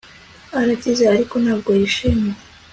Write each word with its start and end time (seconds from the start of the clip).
Arakize 0.59 1.03
ariko 1.13 1.35
ntabwo 1.43 1.69
yishimye 1.79 2.33